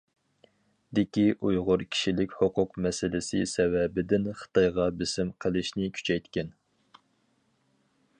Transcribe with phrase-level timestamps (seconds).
[0.99, 6.51] دىكى ئۇيغۇر كىشىلىك ھوقۇق مەسىلىسى سەۋەبىدىن خىتايغا بېسىم قىلىشنى كۈچەيتكەن.